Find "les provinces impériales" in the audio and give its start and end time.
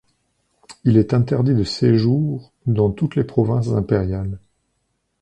3.15-4.39